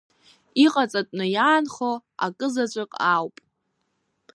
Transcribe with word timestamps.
Иҟаҵатәны 0.65 1.25
иаанхо 1.35 1.91
акы 2.25 2.47
заҵәык 2.53 2.91
ауп… 3.13 3.35